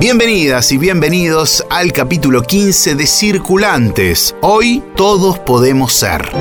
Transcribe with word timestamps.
Bienvenidas 0.00 0.72
y 0.72 0.78
bienvenidos 0.78 1.62
al 1.68 1.92
capítulo 1.92 2.42
15 2.42 2.94
de 2.94 3.06
Circulantes. 3.06 4.34
Hoy 4.40 4.82
todos 4.96 5.38
podemos 5.38 5.92
ser. 5.92 6.32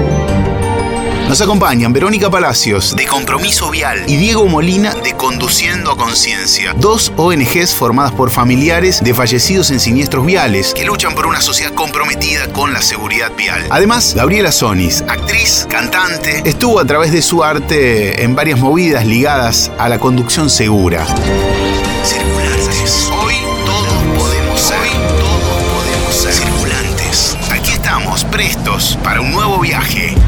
Nos 1.27 1.41
acompañan 1.41 1.91
Verónica 1.91 2.29
Palacios, 2.29 2.95
de 2.95 3.05
Compromiso 3.05 3.69
Vial, 3.69 4.01
y 4.07 4.15
Diego 4.15 4.47
Molina, 4.47 4.95
de 5.03 5.11
Conduciendo 5.11 5.91
a 5.91 5.97
Conciencia, 5.97 6.73
dos 6.77 7.11
ONGs 7.17 7.75
formadas 7.75 8.13
por 8.13 8.29
familiares 8.29 9.03
de 9.03 9.13
fallecidos 9.13 9.71
en 9.71 9.81
siniestros 9.81 10.25
viales, 10.25 10.73
que 10.73 10.85
luchan 10.85 11.13
por 11.13 11.27
una 11.27 11.41
sociedad 11.41 11.73
comprometida 11.73 12.47
con 12.53 12.71
la 12.71 12.81
seguridad 12.81 13.33
vial. 13.35 13.67
Además, 13.71 14.13
Gabriela 14.15 14.53
Sonis, 14.53 15.03
actriz, 15.05 15.67
cantante, 15.69 16.43
estuvo 16.45 16.79
a 16.79 16.85
través 16.85 17.11
de 17.11 17.21
su 17.21 17.43
arte 17.43 18.23
en 18.23 18.35
varias 18.35 18.57
movidas 18.57 19.05
ligadas 19.05 19.69
a 19.77 19.89
la 19.89 19.99
conducción 19.99 20.49
segura. 20.49 21.05
Prestos 28.39 28.97
para 29.03 29.19
un 29.19 29.33
nuevo 29.33 29.59
viaje. 29.59 30.18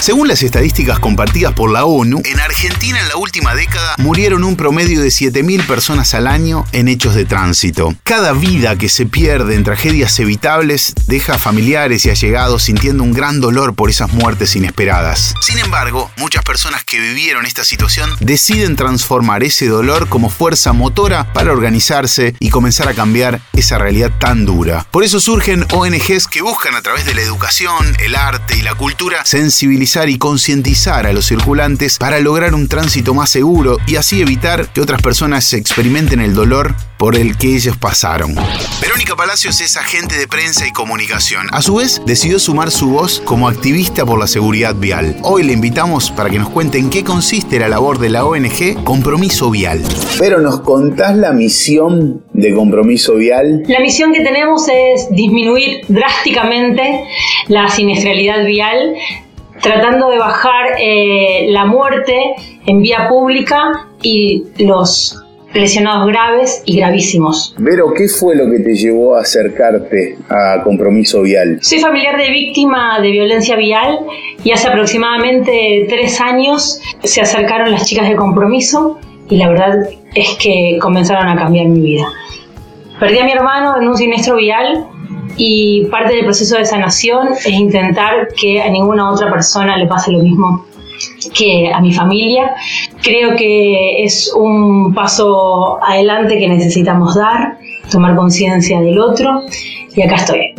Según 0.00 0.28
las 0.28 0.42
estadísticas 0.42 0.98
compartidas 0.98 1.54
por 1.54 1.72
la 1.72 1.84
ONU, 1.84 2.20
en 2.24 2.38
Argentina 2.38 3.00
en 3.00 3.08
la 3.08 3.16
última 3.16 3.54
década 3.54 3.94
murieron 3.98 4.44
un 4.44 4.54
promedio 4.54 5.00
de 5.00 5.08
7.000 5.08 5.66
personas 5.66 6.12
al 6.14 6.26
año 6.26 6.64
en 6.72 6.88
hechos 6.88 7.14
de 7.14 7.24
tránsito. 7.24 7.94
Cada 8.04 8.32
vida 8.32 8.76
que 8.76 8.88
se 8.88 9.06
pierde 9.06 9.54
en 9.54 9.64
tragedias 9.64 10.18
evitables 10.20 10.92
deja 11.06 11.34
a 11.34 11.38
familiares 11.38 12.04
y 12.04 12.10
allegados 12.10 12.64
sintiendo 12.64 13.02
un 13.02 13.12
gran 13.12 13.40
dolor 13.40 13.74
por 13.74 13.88
esas 13.88 14.12
muertes 14.12 14.54
inesperadas. 14.54 15.34
Sin 15.40 15.58
embargo, 15.58 16.10
muchas 16.18 16.44
personas 16.44 16.84
que 16.84 17.00
vivieron 17.00 17.46
esta 17.46 17.64
situación 17.64 18.10
deciden 18.20 18.76
transformar 18.76 19.42
ese 19.42 19.66
dolor 19.66 20.08
como 20.08 20.28
fuerza 20.28 20.72
motora 20.72 21.32
para 21.32 21.52
organizarse 21.52 22.36
y 22.38 22.50
comenzar 22.50 22.88
a 22.88 22.94
cambiar 22.94 23.40
esa 23.54 23.78
realidad 23.78 24.12
tan 24.20 24.44
dura. 24.44 24.86
Por 24.90 25.04
eso 25.04 25.20
surgen 25.20 25.66
ONGs 25.72 26.28
que 26.28 26.42
buscan 26.42 26.74
a 26.74 26.82
través 26.82 27.06
de 27.06 27.14
la 27.14 27.22
educación, 27.22 27.96
el 27.98 28.14
arte 28.14 28.56
y 28.58 28.62
la 28.62 28.74
cultura 28.74 29.24
sensibilizar 29.24 29.85
y 29.86 30.18
concientizar 30.18 31.06
a 31.06 31.12
los 31.12 31.26
circulantes 31.26 31.96
para 31.98 32.18
lograr 32.18 32.54
un 32.54 32.66
tránsito 32.66 33.14
más 33.14 33.30
seguro 33.30 33.78
y 33.86 33.94
así 33.94 34.20
evitar 34.20 34.68
que 34.72 34.80
otras 34.80 35.00
personas 35.00 35.52
experimenten 35.52 36.20
el 36.20 36.34
dolor 36.34 36.74
por 36.98 37.14
el 37.14 37.36
que 37.36 37.54
ellos 37.54 37.76
pasaron. 37.76 38.34
Verónica 38.80 39.14
Palacios 39.14 39.60
es 39.60 39.76
agente 39.76 40.18
de 40.18 40.26
prensa 40.26 40.66
y 40.66 40.72
comunicación. 40.72 41.46
A 41.52 41.62
su 41.62 41.76
vez, 41.76 42.02
decidió 42.04 42.40
sumar 42.40 42.72
su 42.72 42.90
voz 42.90 43.22
como 43.24 43.46
activista 43.48 44.04
por 44.04 44.18
la 44.18 44.26
seguridad 44.26 44.74
vial. 44.74 45.16
Hoy 45.22 45.44
le 45.44 45.52
invitamos 45.52 46.10
para 46.10 46.30
que 46.30 46.38
nos 46.40 46.48
cuente 46.48 46.78
en 46.78 46.90
qué 46.90 47.04
consiste 47.04 47.60
la 47.60 47.68
labor 47.68 48.00
de 48.00 48.10
la 48.10 48.24
ONG 48.24 48.82
Compromiso 48.82 49.50
Vial. 49.50 49.82
Pero 50.18 50.40
nos 50.40 50.60
contás 50.62 51.16
la 51.16 51.32
misión 51.32 52.24
de 52.32 52.52
Compromiso 52.54 53.14
Vial. 53.14 53.62
La 53.68 53.78
misión 53.78 54.12
que 54.12 54.24
tenemos 54.24 54.66
es 54.68 55.08
disminuir 55.10 55.82
drásticamente 55.86 57.04
la 57.46 57.68
siniestralidad 57.68 58.44
vial 58.44 58.96
tratando 59.66 60.10
de 60.10 60.18
bajar 60.18 60.76
eh, 60.78 61.46
la 61.48 61.64
muerte 61.64 62.34
en 62.66 62.82
vía 62.82 63.08
pública 63.08 63.88
y 64.00 64.44
los 64.58 65.20
lesionados 65.54 66.06
graves 66.06 66.62
y 66.66 66.76
gravísimos. 66.76 67.52
Vero, 67.58 67.92
¿qué 67.92 68.06
fue 68.06 68.36
lo 68.36 68.48
que 68.48 68.60
te 68.60 68.76
llevó 68.76 69.16
a 69.16 69.22
acercarte 69.22 70.18
a 70.28 70.62
Compromiso 70.62 71.22
Vial? 71.22 71.58
Soy 71.62 71.80
familiar 71.80 72.16
de 72.16 72.30
víctima 72.30 73.00
de 73.00 73.10
violencia 73.10 73.56
vial 73.56 73.98
y 74.44 74.52
hace 74.52 74.68
aproximadamente 74.68 75.86
tres 75.88 76.20
años 76.20 76.80
se 77.02 77.20
acercaron 77.20 77.72
las 77.72 77.86
chicas 77.86 78.08
de 78.08 78.14
Compromiso 78.14 79.00
y 79.28 79.36
la 79.36 79.48
verdad 79.48 79.88
es 80.14 80.36
que 80.40 80.78
comenzaron 80.80 81.26
a 81.26 81.34
cambiar 81.34 81.66
mi 81.66 81.80
vida. 81.80 82.06
Perdí 83.00 83.18
a 83.18 83.24
mi 83.24 83.32
hermano 83.32 83.80
en 83.80 83.88
un 83.88 83.96
siniestro 83.96 84.36
vial 84.36 84.86
y 85.36 85.84
parte 85.86 86.14
del 86.14 86.24
proceso 86.24 86.56
de 86.56 86.64
sanación 86.64 87.28
es 87.32 87.46
intentar 87.48 88.28
que 88.36 88.60
a 88.62 88.68
ninguna 88.68 89.10
otra 89.10 89.30
persona 89.30 89.76
le 89.76 89.86
pase 89.86 90.12
lo 90.12 90.20
mismo 90.20 90.64
que 91.34 91.70
a 91.72 91.80
mi 91.80 91.92
familia. 91.92 92.54
Creo 93.02 93.36
que 93.36 94.02
es 94.02 94.32
un 94.34 94.94
paso 94.94 95.78
adelante 95.82 96.38
que 96.38 96.48
necesitamos 96.48 97.14
dar, 97.14 97.58
tomar 97.90 98.16
conciencia 98.16 98.80
del 98.80 98.98
otro 98.98 99.42
y 99.96 100.02
acá 100.02 100.16
estoy, 100.16 100.52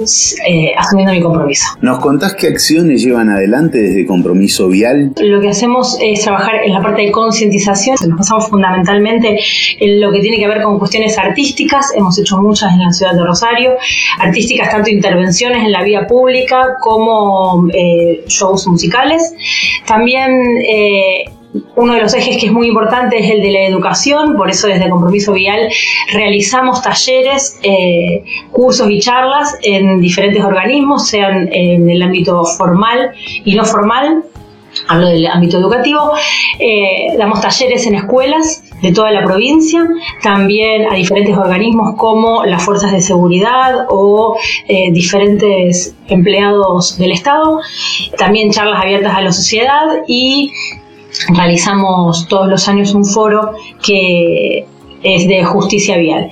eh, 0.48 0.74
asumiendo 0.76 1.14
mi 1.14 1.22
compromiso. 1.22 1.66
¿Nos 1.82 2.00
contás 2.00 2.34
qué 2.34 2.48
acciones 2.48 3.04
llevan 3.04 3.30
adelante 3.30 3.78
desde 3.78 4.06
Compromiso 4.08 4.68
Vial? 4.68 5.14
Lo 5.22 5.40
que 5.40 5.50
hacemos 5.50 5.96
es 6.02 6.24
trabajar 6.24 6.64
en 6.66 6.74
la 6.74 6.82
parte 6.82 7.04
de 7.04 7.12
concientización, 7.12 7.98
nos 8.08 8.18
basamos 8.18 8.50
fundamentalmente 8.50 9.40
en 9.80 10.02
lo 10.02 10.12
que 10.12 10.22
tiene 10.22 10.40
que 10.40 10.48
ver 10.48 10.64
con 10.64 10.80
cuestiones 10.80 11.20
artísticas, 11.20 11.94
hemos 11.96 12.18
hecho 12.18 12.38
muchas 12.40 12.74
en 12.74 12.80
la 12.80 12.92
ciudad 12.92 13.14
de 13.14 13.24
Rosario, 13.24 13.74
artísticas 14.20 14.72
tanto 14.72 14.90
intervenciones 14.90 15.64
en 15.64 15.72
la 15.72 15.84
vía 15.84 16.08
pública 16.08 16.76
como 16.82 17.68
eh, 17.74 18.24
shows 18.28 18.66
musicales. 18.68 19.36
También 19.86 20.32
eh, 20.68 21.26
uno 21.76 21.94
de 21.94 22.02
los 22.02 22.14
ejes 22.14 22.38
que 22.38 22.48
es 22.48 22.52
muy 22.52 22.68
importante 22.68 23.18
es 23.18 23.32
el 23.32 23.42
de 23.42 23.52
la 23.52 23.66
educación, 23.66 24.36
por 24.36 24.50
eso 24.50 24.68
desde 24.68 24.90
Compromiso 24.90 25.34
Vial 25.34 25.70
realizamos 26.12 26.82
talleres, 26.82 27.60
eh, 27.64 28.24
cursos 28.52 28.90
y 28.90 29.00
charlas 29.00 29.58
en 29.64 30.02
diferentes 30.02 30.44
organismos, 30.44 31.08
sean 31.08 31.50
en 31.52 31.90
el 31.90 32.02
ámbito 32.02 32.44
formal 32.46 33.12
y 33.46 33.56
no 33.56 33.66
formal, 33.66 34.24
hablo 34.88 35.08
del 35.08 35.28
ámbito 35.28 35.58
educativo, 35.58 36.12
eh, 36.60 37.16
damos 37.18 37.42
talleres 37.42 37.86
en 37.88 37.96
escuelas 37.96 38.64
de 38.82 38.92
toda 38.92 39.12
la 39.12 39.24
provincia, 39.24 39.88
también 40.22 40.92
a 40.92 40.96
diferentes 40.96 41.36
organismos 41.36 41.96
como 41.98 42.46
las 42.46 42.64
fuerzas 42.64 42.92
de 42.92 43.02
seguridad 43.02 43.88
o 43.90 44.38
eh, 44.68 44.92
diferentes 44.92 45.96
empleados 46.08 46.98
del 46.98 47.12
Estado, 47.12 47.60
también 48.18 48.52
charlas 48.52 48.82
abiertas 48.82 49.16
a 49.16 49.22
la 49.22 49.32
sociedad 49.32 50.04
y 50.08 50.52
realizamos 51.30 52.28
todos 52.28 52.48
los 52.48 52.68
años 52.68 52.94
un 52.94 53.06
foro 53.06 53.52
que 53.82 54.66
es 55.04 55.28
de 55.28 55.44
justicia 55.44 55.98
vial. 55.98 56.30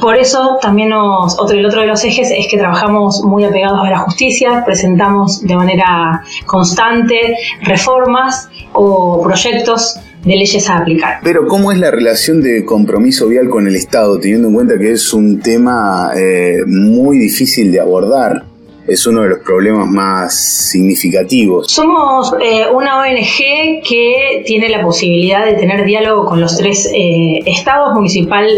Por 0.00 0.16
eso 0.16 0.58
también 0.62 0.92
otro, 0.92 1.58
el 1.58 1.66
otro 1.66 1.80
de 1.80 1.88
los 1.88 2.04
ejes 2.04 2.30
es 2.30 2.46
que 2.48 2.56
trabajamos 2.56 3.22
muy 3.24 3.44
apegados 3.44 3.80
a 3.84 3.90
la 3.90 3.98
justicia, 3.98 4.62
presentamos 4.64 5.42
de 5.42 5.56
manera 5.56 6.22
constante 6.46 7.36
reformas 7.62 8.48
o 8.72 9.20
proyectos 9.22 9.98
de 10.24 10.36
leyes 10.36 10.68
a 10.68 10.78
aplicar. 10.78 11.18
Pero 11.24 11.46
¿cómo 11.48 11.72
es 11.72 11.78
la 11.78 11.90
relación 11.90 12.40
de 12.40 12.64
compromiso 12.64 13.26
vial 13.26 13.48
con 13.48 13.66
el 13.66 13.74
Estado, 13.74 14.20
teniendo 14.20 14.48
en 14.48 14.54
cuenta 14.54 14.78
que 14.78 14.92
es 14.92 15.12
un 15.12 15.40
tema 15.40 16.12
eh, 16.14 16.58
muy 16.66 17.18
difícil 17.18 17.72
de 17.72 17.80
abordar? 17.80 18.44
Es 18.90 19.06
uno 19.06 19.22
de 19.22 19.28
los 19.28 19.38
problemas 19.38 19.86
más 19.86 20.34
significativos. 20.70 21.70
Somos 21.70 22.34
eh, 22.42 22.66
una 22.72 22.98
ONG 22.98 23.82
que 23.88 24.42
tiene 24.44 24.68
la 24.68 24.82
posibilidad 24.82 25.44
de 25.44 25.54
tener 25.54 25.84
diálogo 25.84 26.26
con 26.26 26.40
los 26.40 26.56
tres 26.56 26.90
eh, 26.92 27.40
estados, 27.46 27.94
municipal, 27.94 28.48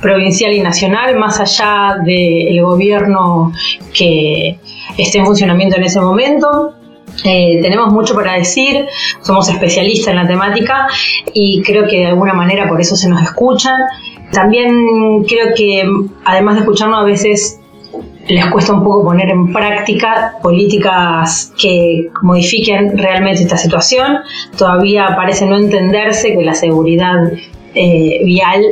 provincial 0.00 0.54
y 0.54 0.60
nacional, 0.60 1.18
más 1.18 1.38
allá 1.38 1.98
del 2.02 2.62
gobierno 2.62 3.52
que 3.92 4.58
esté 4.96 5.18
en 5.18 5.26
funcionamiento 5.26 5.76
en 5.76 5.84
ese 5.84 6.00
momento. 6.00 6.74
Eh, 7.22 7.60
tenemos 7.62 7.92
mucho 7.92 8.14
para 8.14 8.32
decir, 8.32 8.86
somos 9.20 9.48
especialistas 9.50 10.08
en 10.08 10.16
la 10.16 10.26
temática 10.26 10.88
y 11.32 11.62
creo 11.62 11.86
que 11.86 11.98
de 11.98 12.06
alguna 12.06 12.32
manera 12.32 12.68
por 12.68 12.80
eso 12.80 12.96
se 12.96 13.08
nos 13.08 13.22
escuchan. 13.22 13.82
También 14.32 15.24
creo 15.28 15.54
que 15.54 15.84
además 16.24 16.54
de 16.54 16.60
escucharnos 16.62 17.00
a 17.00 17.04
veces 17.04 17.60
les 18.28 18.46
cuesta 18.46 18.72
un 18.72 18.82
poco 18.82 19.04
poner 19.04 19.30
en 19.30 19.52
práctica 19.52 20.34
políticas 20.42 21.52
que 21.60 22.10
modifiquen 22.22 22.96
realmente 22.96 23.42
esta 23.42 23.56
situación. 23.56 24.18
Todavía 24.56 25.14
parece 25.16 25.46
no 25.46 25.56
entenderse 25.56 26.32
que 26.32 26.42
la 26.42 26.54
seguridad 26.54 27.32
eh, 27.74 28.20
vial 28.24 28.62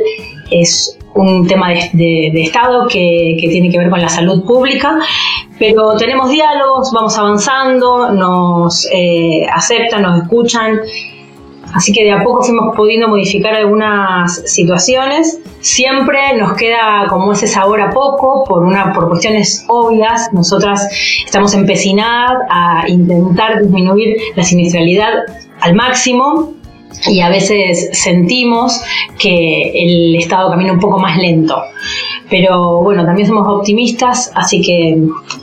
es 0.49 0.97
un 1.15 1.47
tema 1.47 1.69
de, 1.69 2.31
Estado 2.41 2.87
que, 2.87 3.37
tiene 3.39 3.69
que 3.69 3.77
ver 3.77 3.89
con 3.89 4.01
la 4.01 4.09
salud 4.09 4.43
pública, 4.45 4.97
pero 5.59 5.95
tenemos 5.95 6.29
diálogos, 6.29 6.91
vamos 6.91 7.17
avanzando, 7.17 8.11
nos 8.11 8.87
eh, 8.91 9.45
aceptan, 9.51 10.01
nos 10.01 10.23
escuchan 10.23 10.79
Así 11.73 11.91
que 11.91 12.03
de 12.03 12.11
a 12.11 12.23
poco 12.23 12.43
fuimos 12.43 12.75
pudiendo 12.75 13.07
modificar 13.07 13.55
algunas 13.55 14.43
situaciones. 14.45 15.39
Siempre 15.63 16.35
nos 16.37 16.57
queda 16.57 17.05
como 17.07 17.31
ese 17.31 17.47
sabor 17.47 17.79
a 17.79 17.89
poco 17.89 18.43
por, 18.43 18.63
una, 18.63 18.91
por 18.91 19.07
cuestiones 19.07 19.63
obvias. 19.69 20.27
Nosotras 20.33 20.89
estamos 21.25 21.53
empecinadas 21.53 22.37
a 22.49 22.83
intentar 22.89 23.61
disminuir 23.61 24.17
la 24.35 24.43
siniestralidad 24.43 25.13
al 25.61 25.73
máximo 25.73 26.51
y 27.07 27.21
a 27.21 27.29
veces 27.29 27.91
sentimos 27.93 28.81
que 29.17 29.71
el 29.73 30.15
Estado 30.17 30.49
camina 30.49 30.73
un 30.73 30.81
poco 30.81 30.99
más 30.99 31.17
lento. 31.17 31.55
Pero 32.33 32.81
bueno, 32.81 33.05
también 33.05 33.27
somos 33.27 33.47
optimistas, 33.47 34.31
así 34.33 34.59
que 34.59 34.99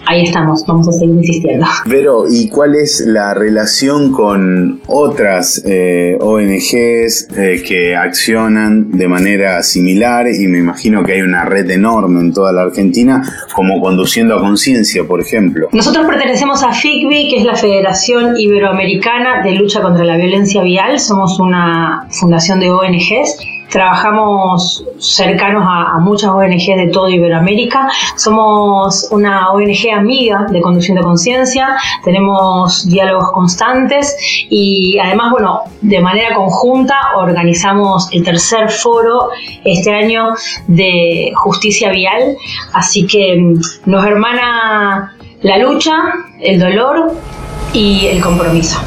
ahí 0.07 0.25
estamos, 0.25 0.67
vamos 0.67 0.89
a 0.89 0.93
seguir 0.93 1.15
insistiendo. 1.15 1.65
Pero, 1.89 2.25
¿y 2.29 2.49
cuál 2.49 2.75
es 2.75 3.05
la 3.07 3.33
relación 3.33 4.11
con 4.11 4.81
otras 4.89 5.63
eh, 5.65 6.19
ONGs 6.21 7.29
eh, 7.37 7.63
que 7.65 7.95
accionan 7.95 8.91
de 8.91 9.07
manera 9.07 9.63
similar? 9.63 10.27
Y 10.27 10.49
me 10.49 10.59
imagino 10.59 11.05
que 11.05 11.13
hay 11.13 11.23
una 11.23 11.45
red 11.45 11.71
enorme 11.71 12.23
en 12.23 12.35
toda 12.35 12.51
la 12.51 12.63
Argentina, 12.63 13.23
como 13.55 13.81
Conduciendo 13.81 14.35
a 14.35 14.41
Conciencia, 14.41 15.05
por 15.07 15.21
ejemplo. 15.21 15.69
Nosotros 15.71 16.05
pertenecemos 16.09 16.65
a 16.65 16.73
FICBI, 16.73 17.31
que 17.31 17.37
es 17.37 17.45
la 17.45 17.55
Federación 17.55 18.37
Iberoamericana 18.37 19.45
de 19.45 19.53
Lucha 19.53 19.81
contra 19.81 20.03
la 20.05 20.17
Violencia 20.17 20.61
Vial. 20.65 20.99
Somos 20.99 21.39
una 21.39 22.09
fundación 22.11 22.59
de 22.59 22.69
ONGs 22.69 23.39
Trabajamos 23.71 24.85
cercanos 24.99 25.65
a, 25.65 25.99
muchas 26.01 26.31
ONG 26.31 26.77
de 26.77 26.89
todo 26.93 27.09
Iberoamérica. 27.09 27.89
Somos 28.17 29.09
una 29.13 29.53
ONG 29.53 29.93
amiga 29.95 30.47
de 30.51 30.61
Conducción 30.61 30.97
de 30.97 31.03
Conciencia. 31.03 31.77
Tenemos 32.05 32.89
diálogos 32.89 33.31
constantes 33.33 34.17
y 34.49 34.99
además, 34.99 35.31
bueno, 35.31 35.61
de 35.83 36.01
manera 36.01 36.35
conjunta 36.35 36.97
organizamos 37.17 38.09
el 38.13 38.25
tercer 38.25 38.71
foro 38.71 39.29
este 39.65 39.95
año 39.95 40.35
de 40.67 41.33
justicia 41.37 41.91
vial. 41.91 42.37
Así 42.73 43.07
que 43.07 43.37
mm, 43.41 43.61
nos 43.87 44.05
hermana 44.05 45.17
la 45.43 45.59
lucha, 45.59 45.93
el 46.41 46.59
dolor 46.59 47.13
y 47.73 48.07
el 48.07 48.21
compromiso. 48.21 48.81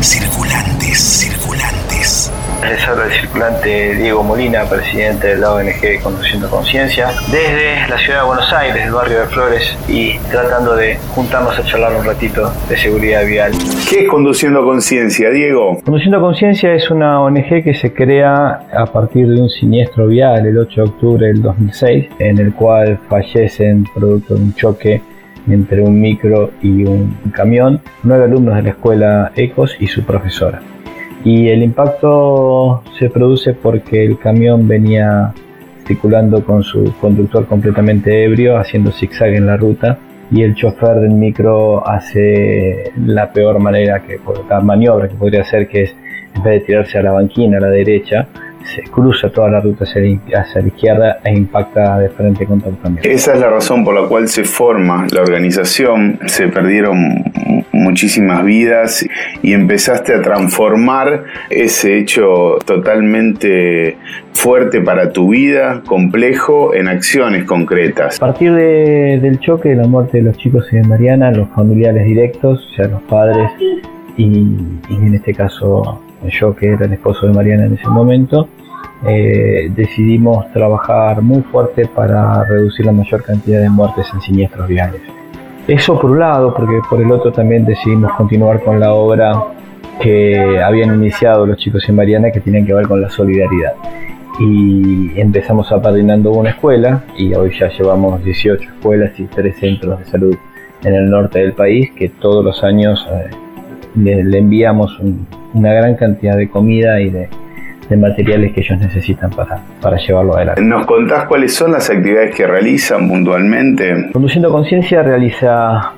Circulantes, 0.00 0.98
circulantes. 0.98 2.30
Les 2.62 2.86
habla 2.86 3.06
el 3.06 3.12
circulante 3.12 3.96
Diego 3.96 4.22
Molina, 4.22 4.64
presidente 4.64 5.28
de 5.28 5.36
la 5.36 5.52
ONG 5.52 6.00
Conduciendo 6.00 6.48
Conciencia, 6.48 7.08
desde 7.30 7.88
la 7.88 7.98
ciudad 7.98 8.20
de 8.20 8.26
Buenos 8.26 8.52
Aires, 8.52 8.86
el 8.86 8.92
barrio 8.92 9.20
de 9.20 9.26
Flores, 9.26 9.76
y 9.88 10.16
tratando 10.30 10.76
de 10.76 10.96
juntarnos 11.14 11.58
a 11.58 11.64
charlar 11.64 11.92
un 11.96 12.04
ratito 12.04 12.52
de 12.68 12.76
seguridad 12.76 13.26
vial. 13.26 13.52
¿Qué 13.90 14.04
es 14.04 14.08
Conduciendo 14.08 14.64
Conciencia, 14.64 15.30
Diego? 15.30 15.80
Conduciendo 15.84 16.20
Conciencia 16.20 16.72
es 16.72 16.88
una 16.90 17.20
ONG 17.20 17.64
que 17.64 17.74
se 17.74 17.92
crea 17.92 18.60
a 18.72 18.86
partir 18.86 19.28
de 19.28 19.40
un 19.40 19.50
siniestro 19.50 20.06
vial 20.06 20.46
el 20.46 20.56
8 20.56 20.82
de 20.82 20.88
octubre 20.88 21.26
del 21.26 21.42
2006, 21.42 22.10
en 22.20 22.38
el 22.38 22.54
cual 22.54 22.98
fallecen 23.08 23.84
producto 23.92 24.34
de 24.34 24.40
un 24.40 24.54
choque 24.54 25.02
entre 25.48 25.82
un 25.82 26.00
micro 26.00 26.52
y 26.62 26.84
un 26.84 27.16
camión, 27.34 27.80
nueve 28.04 28.24
alumnos 28.24 28.54
de 28.54 28.62
la 28.62 28.70
escuela 28.70 29.32
ECOS 29.34 29.76
y 29.80 29.88
su 29.88 30.04
profesora 30.04 30.62
y 31.24 31.48
el 31.48 31.62
impacto 31.62 32.82
se 32.98 33.08
produce 33.10 33.54
porque 33.54 34.04
el 34.04 34.18
camión 34.18 34.66
venía 34.66 35.32
circulando 35.86 36.44
con 36.44 36.62
su 36.62 36.92
conductor 37.00 37.46
completamente 37.46 38.24
ebrio, 38.24 38.58
haciendo 38.58 38.90
zigzag 38.92 39.34
en 39.34 39.46
la 39.46 39.56
ruta 39.56 39.98
y 40.30 40.42
el 40.42 40.54
chofer 40.54 41.00
del 41.00 41.10
micro 41.10 41.86
hace 41.86 42.92
la 42.96 43.32
peor 43.32 43.58
manera 43.58 44.00
que 44.00 44.18
la 44.48 44.60
maniobra 44.60 45.08
que 45.08 45.14
podría 45.14 45.42
hacer 45.42 45.68
que 45.68 45.82
es 45.82 45.96
en 46.34 46.42
vez 46.42 46.60
de 46.60 46.66
tirarse 46.66 46.98
a 46.98 47.02
la 47.02 47.12
banquina 47.12 47.58
a 47.58 47.60
la 47.60 47.68
derecha 47.68 48.28
se 48.64 48.82
cruza 48.82 49.30
toda 49.30 49.50
la 49.50 49.60
ruta 49.60 49.84
hacia 49.84 50.00
la, 50.00 50.66
izquierda 50.66 51.18
e 51.24 51.34
impacta 51.34 51.98
de 51.98 52.08
frente 52.10 52.46
contra 52.46 52.70
el 52.70 52.78
camión. 52.78 53.00
Esa 53.04 53.34
es 53.34 53.40
la 53.40 53.50
razón 53.50 53.84
por 53.84 53.94
la 53.94 54.08
cual 54.08 54.28
se 54.28 54.44
forma 54.44 55.06
la 55.10 55.22
organización. 55.22 56.18
Se 56.26 56.48
perdieron 56.48 57.24
muchísimas 57.72 58.44
vidas 58.44 59.06
y 59.42 59.52
empezaste 59.52 60.14
a 60.14 60.22
transformar 60.22 61.24
ese 61.50 61.98
hecho 61.98 62.58
totalmente 62.64 63.96
fuerte 64.32 64.80
para 64.80 65.12
tu 65.12 65.30
vida, 65.30 65.82
complejo, 65.86 66.74
en 66.74 66.88
acciones 66.88 67.44
concretas. 67.44 68.16
A 68.16 68.26
partir 68.26 68.52
del 68.52 69.38
choque, 69.40 69.70
de 69.70 69.76
la 69.76 69.86
muerte 69.86 70.18
de 70.18 70.24
los 70.24 70.36
chicos 70.38 70.66
y 70.72 70.76
de 70.76 70.84
Mariana, 70.84 71.30
los 71.30 71.48
familiares 71.50 72.04
directos, 72.04 72.66
o 72.70 72.74
sea, 72.74 72.88
los 72.88 73.02
padres 73.02 73.50
y, 74.16 74.26
y 74.88 74.94
en 74.94 75.14
este 75.14 75.34
caso 75.34 76.00
yo 76.30 76.54
que 76.54 76.72
era 76.72 76.86
el 76.86 76.92
esposo 76.92 77.26
de 77.26 77.32
Mariana 77.32 77.66
en 77.66 77.74
ese 77.74 77.88
momento, 77.88 78.48
eh, 79.06 79.70
decidimos 79.74 80.50
trabajar 80.52 81.22
muy 81.22 81.42
fuerte 81.42 81.86
para 81.86 82.44
reducir 82.44 82.86
la 82.86 82.92
mayor 82.92 83.22
cantidad 83.22 83.60
de 83.60 83.68
muertes 83.68 84.06
en 84.14 84.20
siniestros 84.20 84.68
viales. 84.68 85.00
Eso 85.66 86.00
por 86.00 86.10
un 86.10 86.18
lado, 86.18 86.54
porque 86.54 86.80
por 86.88 87.00
el 87.00 87.10
otro 87.10 87.32
también 87.32 87.64
decidimos 87.64 88.12
continuar 88.12 88.62
con 88.62 88.80
la 88.80 88.94
obra 88.94 89.32
que 90.00 90.60
habían 90.60 90.94
iniciado 90.94 91.46
los 91.46 91.56
chicos 91.56 91.88
en 91.88 91.96
Mariana 91.96 92.30
que 92.30 92.40
tienen 92.40 92.66
que 92.66 92.74
ver 92.74 92.86
con 92.86 93.00
la 93.00 93.10
solidaridad. 93.10 93.74
Y 94.40 95.20
empezamos 95.20 95.70
apadrinando 95.70 96.32
una 96.32 96.50
escuela 96.50 97.04
y 97.16 97.34
hoy 97.34 97.52
ya 97.58 97.68
llevamos 97.68 98.24
18 98.24 98.70
escuelas 98.70 99.18
y 99.18 99.24
3 99.24 99.56
centros 99.56 99.98
de 99.98 100.04
salud 100.06 100.36
en 100.84 100.94
el 100.94 101.10
norte 101.10 101.40
del 101.40 101.52
país 101.52 101.90
que 101.92 102.08
todos 102.08 102.44
los 102.44 102.64
años 102.64 103.06
eh, 103.12 103.30
le, 103.94 104.38
enviamos 104.38 104.98
una 105.54 105.72
gran 105.72 105.96
cantidad 105.96 106.36
de 106.36 106.48
comida 106.48 107.00
y 107.00 107.10
de, 107.10 107.28
materiales 107.94 108.54
que 108.54 108.62
ellos 108.62 108.80
necesitan 108.80 109.28
para, 109.28 109.60
para 109.82 109.98
llevarlo 109.98 110.34
adelante. 110.34 110.62
¿Nos 110.62 110.86
contás 110.86 111.26
cuáles 111.26 111.54
son 111.54 111.72
las 111.72 111.90
actividades 111.90 112.34
que 112.34 112.46
realizan 112.46 113.06
puntualmente? 113.06 114.08
Conduciendo 114.14 114.50
Conciencia 114.50 115.02
realiza 115.02 115.92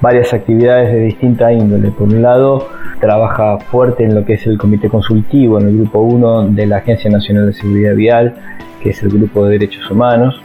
varias 0.00 0.32
actividades 0.32 0.92
de 0.92 1.00
distinta 1.00 1.52
índole. 1.52 1.90
Por 1.90 2.08
un 2.08 2.22
lado, 2.22 2.68
trabaja 3.00 3.58
fuerte 3.58 4.04
en 4.04 4.14
lo 4.14 4.24
que 4.24 4.34
es 4.34 4.46
el 4.46 4.56
comité 4.56 4.88
consultivo, 4.88 5.60
en 5.60 5.68
el 5.68 5.76
grupo 5.76 6.00
1 6.00 6.48
de 6.52 6.66
la 6.66 6.78
Agencia 6.78 7.10
Nacional 7.10 7.48
de 7.48 7.52
Seguridad 7.52 7.94
Vial, 7.94 8.34
que 8.82 8.90
es 8.90 9.02
el 9.02 9.10
grupo 9.10 9.44
de 9.44 9.58
derechos 9.58 9.90
humanos. 9.90 10.40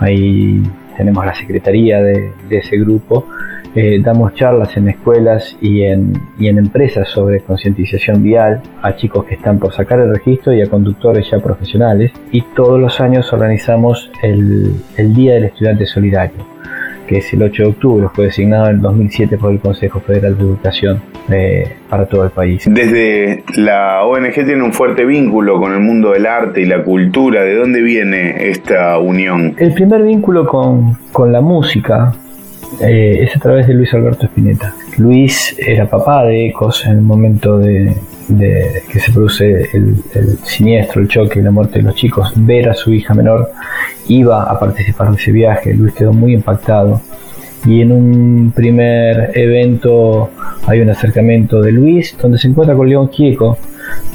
Ahí 0.00 0.60
tenemos 0.96 1.24
la 1.24 1.34
secretaría 1.34 2.02
de, 2.02 2.32
de 2.48 2.58
ese 2.58 2.76
grupo 2.78 3.26
eh, 3.76 4.00
damos 4.02 4.32
charlas 4.32 4.74
en 4.78 4.88
escuelas 4.88 5.54
y 5.60 5.82
en, 5.82 6.14
y 6.38 6.48
en 6.48 6.56
empresas 6.56 7.10
sobre 7.10 7.40
concientización 7.40 8.22
vial 8.22 8.62
a 8.80 8.96
chicos 8.96 9.26
que 9.26 9.34
están 9.34 9.58
por 9.58 9.74
sacar 9.74 10.00
el 10.00 10.14
registro 10.14 10.54
y 10.54 10.62
a 10.62 10.66
conductores 10.66 11.30
ya 11.30 11.38
profesionales. 11.40 12.10
Y 12.32 12.40
todos 12.56 12.80
los 12.80 12.98
años 13.02 13.30
organizamos 13.34 14.10
el, 14.22 14.72
el 14.96 15.14
Día 15.14 15.34
del 15.34 15.44
Estudiante 15.44 15.84
Solidario, 15.84 16.38
que 17.06 17.18
es 17.18 17.30
el 17.34 17.42
8 17.42 17.62
de 17.64 17.68
octubre, 17.68 18.06
fue 18.14 18.24
designado 18.24 18.70
en 18.70 18.76
el 18.76 18.80
2007 18.80 19.36
por 19.36 19.52
el 19.52 19.60
Consejo 19.60 20.00
Federal 20.00 20.38
de 20.38 20.44
Educación 20.44 21.02
eh, 21.28 21.76
para 21.90 22.06
todo 22.06 22.24
el 22.24 22.30
país. 22.30 22.64
Desde 22.66 23.44
la 23.56 24.04
ONG 24.04 24.32
tiene 24.32 24.62
un 24.62 24.72
fuerte 24.72 25.04
vínculo 25.04 25.60
con 25.60 25.74
el 25.74 25.80
mundo 25.80 26.12
del 26.12 26.24
arte 26.24 26.62
y 26.62 26.64
la 26.64 26.82
cultura. 26.82 27.42
¿De 27.42 27.54
dónde 27.54 27.82
viene 27.82 28.48
esta 28.48 28.98
unión? 28.98 29.54
El 29.58 29.74
primer 29.74 30.02
vínculo 30.02 30.46
con, 30.46 30.96
con 31.12 31.30
la 31.30 31.42
música 31.42 32.14
eh, 32.80 33.18
es 33.22 33.36
a 33.36 33.40
través 33.40 33.66
de 33.66 33.74
Luis 33.74 33.92
Alberto 33.94 34.26
Spinetta. 34.26 34.74
Luis 34.98 35.54
era 35.58 35.88
papá 35.88 36.24
de 36.24 36.48
Ecos 36.48 36.84
en 36.84 36.92
el 36.92 37.00
momento 37.02 37.58
de, 37.58 37.94
que 38.90 39.00
se 39.00 39.12
produce 39.12 39.68
el, 39.72 39.96
siniestro, 40.42 41.00
el 41.02 41.08
choque, 41.08 41.40
la 41.42 41.50
muerte 41.50 41.78
de 41.78 41.84
los 41.84 41.94
chicos. 41.94 42.32
Ver 42.36 42.68
a 42.68 42.74
su 42.74 42.92
hija 42.92 43.14
menor 43.14 43.50
iba 44.08 44.42
a 44.42 44.58
participar 44.58 45.10
de 45.10 45.16
ese 45.16 45.32
viaje. 45.32 45.74
Luis 45.74 45.94
quedó 45.94 46.12
muy 46.12 46.34
impactado. 46.34 47.00
Y 47.64 47.80
en 47.80 47.92
un 47.92 48.52
primer 48.54 49.32
evento 49.34 50.30
hay 50.66 50.80
un 50.80 50.90
acercamiento 50.90 51.60
de 51.60 51.72
Luis 51.72 52.16
donde 52.20 52.38
se 52.38 52.48
encuentra 52.48 52.76
con 52.76 52.88
León 52.88 53.08
Quieco 53.08 53.58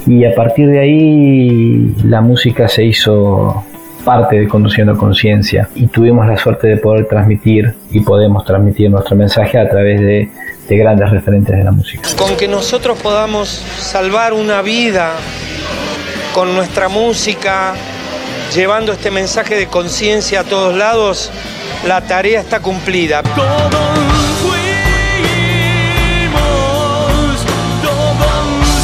y 0.06 0.24
a 0.24 0.34
partir 0.34 0.68
de 0.68 0.78
ahí 0.78 1.94
la 2.04 2.20
música 2.20 2.68
se 2.68 2.84
hizo 2.84 3.64
parte 4.04 4.36
de 4.38 4.48
Conduciendo 4.48 4.96
Conciencia 4.96 5.68
y 5.74 5.86
tuvimos 5.86 6.26
la 6.26 6.36
suerte 6.36 6.68
de 6.68 6.76
poder 6.76 7.06
transmitir 7.06 7.74
y 7.90 8.00
podemos 8.00 8.44
transmitir 8.44 8.90
nuestro 8.90 9.16
mensaje 9.16 9.58
a 9.58 9.68
través 9.68 10.00
de, 10.00 10.30
de 10.68 10.76
grandes 10.76 11.10
referentes 11.10 11.56
de 11.56 11.64
la 11.64 11.72
música. 11.72 12.08
Con 12.16 12.36
que 12.36 12.48
nosotros 12.48 12.98
podamos 13.02 13.48
salvar 13.48 14.32
una 14.32 14.62
vida 14.62 15.12
con 16.34 16.54
nuestra 16.54 16.88
música, 16.88 17.74
llevando 18.54 18.92
este 18.92 19.10
mensaje 19.10 19.54
de 19.54 19.66
conciencia 19.66 20.40
a 20.40 20.44
todos 20.44 20.74
lados, 20.74 21.30
la 21.86 22.00
tarea 22.00 22.40
está 22.40 22.60
cumplida. 22.60 23.22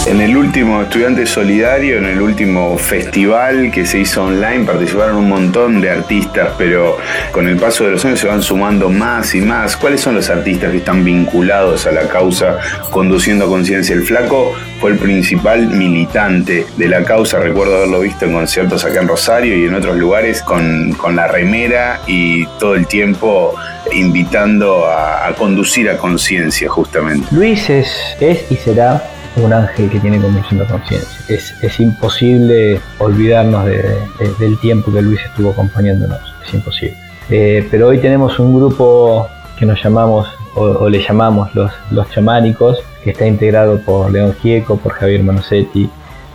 En 0.08 0.22
el 0.22 0.38
último 0.38 0.80
Estudiante 0.80 1.26
Solidario, 1.26 1.98
en 1.98 2.06
el 2.06 2.22
último 2.22 2.78
festival 2.78 3.70
que 3.70 3.84
se 3.84 3.98
hizo 3.98 4.24
online, 4.24 4.64
participaron 4.64 5.16
un 5.16 5.28
montón 5.28 5.82
de 5.82 5.90
artistas, 5.90 6.48
pero 6.56 6.96
con 7.30 7.46
el 7.46 7.58
paso 7.58 7.84
de 7.84 7.90
los 7.90 8.06
años 8.06 8.18
se 8.18 8.26
van 8.26 8.40
sumando 8.40 8.88
más 8.88 9.34
y 9.34 9.42
más. 9.42 9.76
¿Cuáles 9.76 10.00
son 10.00 10.14
los 10.14 10.30
artistas 10.30 10.70
que 10.70 10.78
están 10.78 11.04
vinculados 11.04 11.86
a 11.86 11.92
la 11.92 12.08
causa 12.08 12.56
Conduciendo 12.88 13.48
Conciencia? 13.48 13.94
El 13.94 14.02
Flaco 14.02 14.54
fue 14.80 14.92
el 14.92 14.98
principal 14.98 15.66
militante 15.66 16.64
de 16.78 16.88
la 16.88 17.04
causa, 17.04 17.38
recuerdo 17.38 17.76
haberlo 17.76 18.00
visto 18.00 18.24
en 18.24 18.32
conciertos 18.32 18.86
acá 18.86 19.02
en 19.02 19.08
Rosario 19.08 19.58
y 19.58 19.66
en 19.66 19.74
otros 19.74 19.98
lugares 19.98 20.40
con, 20.40 20.96
la 21.14 21.28
remera 21.28 22.00
y 22.06 22.46
todo 22.58 22.76
el 22.76 22.86
tiempo 22.86 23.54
invitando 23.92 24.86
a, 24.86 25.34
conducir 25.36 25.90
a 25.90 25.98
conciencia 25.98 26.70
justamente. 26.70 27.26
Luis 27.30 27.68
es, 27.68 27.92
es 28.20 28.50
y 28.50 28.56
será 28.56 29.02
un 29.36 29.52
ángel 29.52 29.90
que 29.90 30.00
tiene 30.00 30.20
conduciendo 30.20 30.66
conciencia. 30.66 31.20
Es, 31.28 31.54
es, 31.62 31.80
imposible 31.80 32.80
olvidarnos 32.98 33.66
del 33.66 34.58
tiempo 34.60 34.92
que 34.92 35.02
Luis 35.02 35.20
estuvo 35.24 35.50
acompañándonos, 35.50 36.20
es 36.46 36.54
imposible. 36.54 36.96
Eh, 37.30 37.66
pero 37.70 37.88
hoy 37.88 37.98
tenemos 37.98 38.38
un 38.38 38.56
grupo 38.56 39.28
que 39.58 39.66
nos 39.66 39.82
llamamos 39.82 40.28
o, 40.54 40.88
le 40.88 41.00
llamamos 41.00 41.54
los, 41.54 41.70
los 41.90 42.10
chamánicos, 42.10 42.78
que 43.04 43.10
está 43.10 43.26
integrado 43.26 43.78
por 43.80 44.10
León 44.10 44.34
Gieco, 44.40 44.76
por 44.76 44.92
Javier 44.92 45.22
Manosetti, 45.22 45.88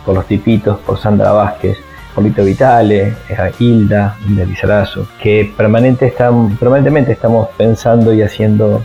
por 0.04 0.14
los 0.14 0.26
tipitos, 0.26 0.78
por 0.80 0.98
Sandra 0.98 1.32
Vázquez, 1.32 1.78
por 2.14 2.24
Lito 2.24 2.44
Vitale, 2.44 3.14
Hilda, 3.58 4.16
Hilda 4.26 4.44
Lizarazo, 4.44 5.06
que 5.20 5.52
permanentemente 5.56 7.12
estamos 7.12 7.48
pensando 7.56 8.14
y 8.14 8.22
haciendo 8.22 8.82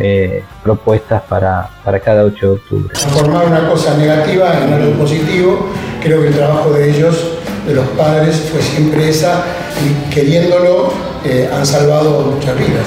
eh, 0.00 0.42
propuestas 0.62 1.22
para, 1.22 1.68
para, 1.84 2.00
cada 2.00 2.24
8 2.24 2.46
de 2.46 2.52
octubre. 2.52 2.88
Transformar 2.94 3.46
una 3.46 3.68
cosa 3.68 3.96
negativa 3.96 4.52
en 4.62 4.72
algo 4.72 4.92
positivo, 4.92 5.66
creo 6.02 6.22
que 6.22 6.28
el 6.28 6.34
trabajo 6.34 6.72
de 6.72 6.90
ellos, 6.90 7.38
de 7.66 7.74
los 7.74 7.86
padres, 7.88 8.48
fue 8.50 8.62
siempre 8.62 9.08
esa, 9.08 9.44
y 9.84 10.10
queriéndolo 10.10 10.92
eh, 11.24 11.48
han 11.52 11.66
salvado 11.66 12.32
muchas 12.34 12.58
vidas. 12.58 12.86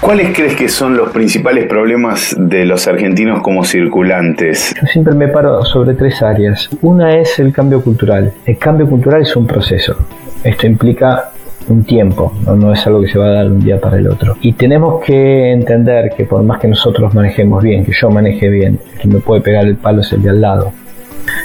¿Cuáles 0.00 0.34
crees 0.34 0.54
que 0.54 0.68
son 0.68 0.96
los 0.96 1.10
principales 1.10 1.66
problemas 1.66 2.34
de 2.38 2.64
los 2.64 2.86
argentinos 2.86 3.42
como 3.42 3.64
circulantes? 3.64 4.72
Yo 4.80 4.86
siempre 4.86 5.12
me 5.12 5.26
paro 5.26 5.64
sobre 5.64 5.94
tres 5.94 6.22
áreas. 6.22 6.70
Una 6.82 7.18
es 7.18 7.38
el 7.40 7.52
cambio 7.52 7.82
cultural. 7.82 8.32
El 8.46 8.58
cambio 8.58 8.88
cultural 8.88 9.22
es 9.22 9.34
un 9.34 9.46
proceso. 9.46 9.96
Esto 10.44 10.68
implica 10.68 11.32
un 11.68 11.84
tiempo, 11.84 12.32
¿no? 12.46 12.72
es 12.72 12.86
algo 12.86 13.00
que 13.00 13.08
se 13.08 13.18
va 13.18 13.26
a 13.26 13.32
dar 13.32 13.46
un 13.46 13.60
día 13.60 13.80
para 13.80 13.98
el 13.98 14.08
otro. 14.08 14.36
Y 14.40 14.52
tenemos 14.52 15.02
que 15.04 15.52
entender 15.52 16.10
que 16.16 16.24
por 16.24 16.42
más 16.42 16.60
que 16.60 16.68
nosotros 16.68 17.14
manejemos 17.14 17.62
bien, 17.62 17.84
que 17.84 17.92
yo 17.92 18.10
maneje 18.10 18.48
bien, 18.48 18.78
quien 19.00 19.14
me 19.14 19.20
puede 19.20 19.40
pegar 19.40 19.64
el 19.66 19.76
palo 19.76 20.00
es 20.00 20.12
el 20.12 20.22
de 20.22 20.30
al 20.30 20.40
lado. 20.40 20.72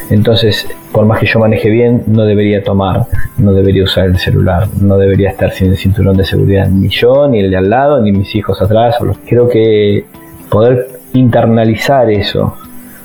Entonces, 0.09 0.67
por 0.91 1.05
más 1.05 1.19
que 1.19 1.25
yo 1.25 1.39
maneje 1.39 1.69
bien, 1.69 2.03
no 2.07 2.23
debería 2.23 2.63
tomar, 2.63 3.05
no 3.37 3.53
debería 3.53 3.83
usar 3.83 4.05
el 4.05 4.17
celular, 4.17 4.67
no 4.79 4.97
debería 4.97 5.29
estar 5.29 5.51
sin 5.51 5.71
el 5.71 5.77
cinturón 5.77 6.15
de 6.17 6.23
seguridad, 6.23 6.67
ni 6.69 6.89
yo, 6.89 7.27
ni 7.27 7.39
el 7.39 7.51
de 7.51 7.57
al 7.57 7.69
lado, 7.69 8.01
ni 8.01 8.11
mis 8.11 8.33
hijos 8.35 8.61
atrás. 8.61 8.95
Creo 9.27 9.49
que 9.49 10.05
poder 10.49 10.87
internalizar 11.13 12.09
eso 12.09 12.55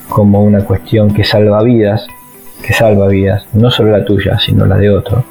como 0.08 0.42
una 0.42 0.64
cuestión 0.64 1.12
que 1.12 1.24
salva 1.24 1.62
vidas, 1.62 2.06
que 2.64 2.72
salva 2.72 3.08
vidas, 3.08 3.46
no 3.52 3.70
solo 3.70 3.96
la 3.96 4.04
tuya, 4.04 4.38
sino 4.38 4.66
la 4.66 4.76
de 4.76 4.90
otro, 4.90 5.24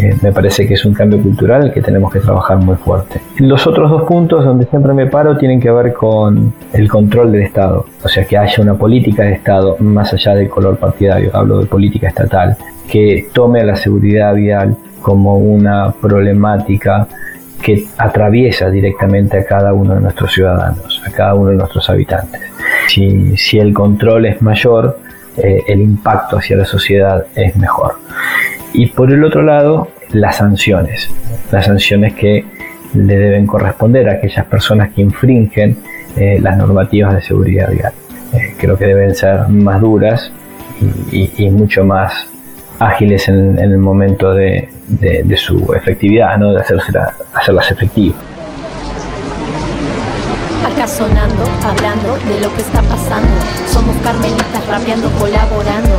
eh, 0.00 0.16
me 0.22 0.32
parece 0.32 0.66
que 0.66 0.74
es 0.74 0.84
un 0.84 0.94
cambio 0.94 1.20
cultural 1.20 1.72
que 1.72 1.82
tenemos 1.82 2.10
que 2.12 2.20
trabajar 2.20 2.56
muy 2.56 2.76
fuerte. 2.76 3.20
Los 3.38 3.66
otros 3.66 3.90
dos 3.90 4.04
puntos 4.04 4.44
donde 4.44 4.64
siempre 4.66 4.94
me 4.94 5.06
paro 5.06 5.36
tienen 5.36 5.60
que 5.60 5.70
ver 5.70 5.92
con 5.92 6.54
el 6.72 6.88
control 6.88 7.32
del 7.32 7.42
Estado, 7.42 7.84
o 8.02 8.08
sea, 8.08 8.24
que 8.24 8.38
haya 8.38 8.62
una 8.62 8.74
política 8.74 9.24
de 9.24 9.32
Estado 9.32 9.76
más 9.80 10.12
allá 10.14 10.34
del 10.34 10.48
color 10.48 10.78
partidario, 10.78 11.30
hablo 11.34 11.58
de 11.58 11.66
política 11.66 12.08
estatal, 12.08 12.56
que 12.90 13.28
tome 13.32 13.60
a 13.60 13.64
la 13.64 13.76
seguridad 13.76 14.34
vial 14.34 14.76
como 15.02 15.38
una 15.38 15.92
problemática 15.92 17.06
que 17.60 17.86
atraviesa 17.98 18.70
directamente 18.70 19.38
a 19.38 19.44
cada 19.44 19.74
uno 19.74 19.94
de 19.94 20.00
nuestros 20.00 20.32
ciudadanos, 20.32 21.02
a 21.06 21.10
cada 21.10 21.34
uno 21.34 21.50
de 21.50 21.56
nuestros 21.56 21.90
habitantes. 21.90 22.40
Si, 22.88 23.36
si 23.36 23.58
el 23.58 23.74
control 23.74 24.26
es 24.26 24.40
mayor, 24.40 24.98
eh, 25.36 25.62
el 25.68 25.80
impacto 25.80 26.38
hacia 26.38 26.56
la 26.56 26.64
sociedad 26.64 27.26
es 27.34 27.54
mejor. 27.56 27.94
Y 28.72 28.86
por 28.86 29.12
el 29.12 29.24
otro 29.24 29.42
lado, 29.42 29.88
las 30.10 30.36
sanciones. 30.36 31.10
Las 31.50 31.66
sanciones 31.66 32.14
que 32.14 32.44
le 32.94 33.18
deben 33.18 33.46
corresponder 33.46 34.08
a 34.08 34.14
aquellas 34.14 34.46
personas 34.46 34.90
que 34.92 35.02
infringen 35.02 35.76
eh, 36.16 36.38
las 36.40 36.56
normativas 36.56 37.14
de 37.14 37.22
seguridad 37.22 37.70
vial. 37.70 37.92
Eh, 38.32 38.54
creo 38.58 38.76
que 38.76 38.86
deben 38.86 39.14
ser 39.14 39.48
más 39.48 39.80
duras 39.80 40.32
y, 41.12 41.50
mucho 41.50 41.84
más 41.84 42.26
ágiles 42.78 43.28
en, 43.28 43.58
el 43.58 43.76
momento 43.78 44.32
de, 44.32 44.68
su 45.36 45.72
efectividad, 45.74 46.38
¿no? 46.38 46.52
de 46.52 46.60
hacerlas 46.60 47.70
efectivas. 47.70 48.18
Acá 50.64 50.86
sonando, 50.86 51.44
hablando 51.64 52.16
de 52.28 52.40
lo 52.40 52.54
que 52.54 52.62
está 52.62 52.80
pasando. 52.82 53.28
Somos 53.66 53.96
carmelitas 53.98 54.66
rapeando, 54.66 55.10
colaborando 55.18 55.98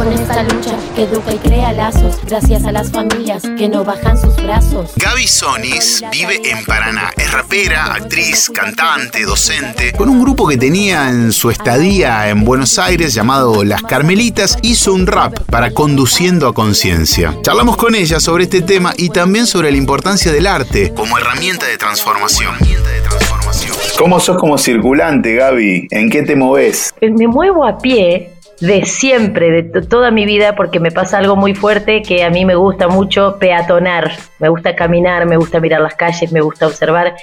con 0.00 0.10
esta 0.14 0.42
lucha 0.44 0.74
que 0.96 1.02
educa 1.02 1.30
y 1.30 1.36
crea 1.36 1.74
lazos, 1.74 2.16
gracias 2.24 2.64
a 2.64 2.72
las 2.72 2.90
familias 2.90 3.42
que 3.58 3.68
no 3.68 3.84
bajan 3.84 4.18
sus 4.18 4.34
brazos. 4.36 4.92
Gaby 4.96 5.26
Sonis 5.26 6.02
vive 6.10 6.40
en 6.42 6.64
Paraná. 6.64 7.10
Es 7.18 7.30
rapera, 7.30 7.92
actriz, 7.92 8.48
cantante, 8.48 9.26
docente. 9.26 9.92
Con 9.92 10.08
un 10.08 10.22
grupo 10.22 10.48
que 10.48 10.56
tenía 10.56 11.10
en 11.10 11.32
su 11.32 11.50
estadía 11.50 12.30
en 12.30 12.46
Buenos 12.46 12.78
Aires 12.78 13.12
llamado 13.12 13.62
Las 13.62 13.82
Carmelitas, 13.82 14.56
hizo 14.62 14.94
un 14.94 15.06
rap 15.06 15.38
para 15.50 15.70
Conduciendo 15.72 16.48
a 16.48 16.54
Conciencia. 16.54 17.36
Charlamos 17.42 17.76
con 17.76 17.94
ella 17.94 18.20
sobre 18.20 18.44
este 18.44 18.62
tema 18.62 18.94
y 18.96 19.10
también 19.10 19.46
sobre 19.46 19.70
la 19.70 19.76
importancia 19.76 20.32
del 20.32 20.46
arte 20.46 20.94
como 20.94 21.18
herramienta 21.18 21.66
de 21.66 21.76
transformación. 21.76 22.54
¿Cómo 23.98 24.18
sos 24.18 24.38
como 24.38 24.56
circulante, 24.56 25.34
Gaby? 25.34 25.88
¿En 25.90 26.08
qué 26.08 26.22
te 26.22 26.34
moves? 26.34 26.94
Me 27.02 27.28
muevo 27.28 27.66
a 27.66 27.76
pie 27.76 28.39
de 28.60 28.84
siempre, 28.84 29.62
de 29.62 29.82
toda 29.82 30.10
mi 30.10 30.26
vida, 30.26 30.54
porque 30.54 30.80
me 30.80 30.90
pasa 30.90 31.18
algo 31.18 31.34
muy 31.34 31.54
fuerte 31.54 32.02
que 32.02 32.22
a 32.22 32.30
mí 32.30 32.44
me 32.44 32.54
gusta 32.54 32.88
mucho 32.88 33.38
peatonar, 33.38 34.12
me 34.38 34.48
gusta 34.48 34.76
caminar, 34.76 35.26
me 35.26 35.36
gusta 35.36 35.60
mirar 35.60 35.80
las 35.80 35.94
calles, 35.94 36.30
me 36.30 36.40
gusta 36.40 36.66
observar. 36.66 37.16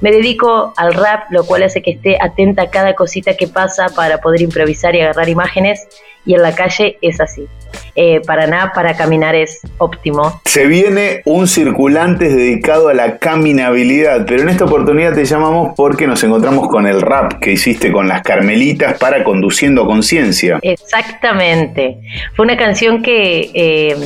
Me 0.00 0.12
dedico 0.12 0.74
al 0.76 0.92
rap, 0.92 1.30
lo 1.30 1.44
cual 1.44 1.62
hace 1.62 1.80
que 1.80 1.92
esté 1.92 2.18
atenta 2.20 2.62
a 2.62 2.70
cada 2.70 2.94
cosita 2.94 3.34
que 3.36 3.48
pasa 3.48 3.86
para 3.96 4.18
poder 4.18 4.42
improvisar 4.42 4.94
y 4.94 5.00
agarrar 5.00 5.28
imágenes, 5.28 5.88
y 6.26 6.34
en 6.34 6.42
la 6.42 6.54
calle 6.54 6.98
es 7.00 7.20
así 7.20 7.48
eh, 7.94 8.20
Paraná 8.26 8.72
para 8.74 8.96
caminar 8.96 9.34
es 9.34 9.60
óptimo. 9.78 10.40
Se 10.44 10.66
viene 10.66 11.22
un 11.24 11.46
circulante 11.46 12.28
dedicado 12.28 12.88
a 12.88 12.94
la 12.94 13.18
caminabilidad, 13.18 14.24
pero 14.26 14.42
en 14.42 14.48
esta 14.48 14.64
oportunidad 14.64 15.14
te 15.14 15.24
llamamos 15.24 15.74
porque 15.76 16.06
nos 16.06 16.22
encontramos 16.24 16.68
con 16.68 16.86
el 16.86 17.00
rap 17.00 17.40
que 17.40 17.52
hiciste 17.52 17.92
con 17.92 18.08
las 18.08 18.22
Carmelitas 18.22 18.98
para 18.98 19.24
Conduciendo 19.24 19.86
Conciencia. 19.86 20.58
Exactamente. 20.62 21.98
Fue 22.34 22.44
una 22.44 22.56
canción 22.56 23.02
que... 23.02 23.50
Eh, 23.54 23.96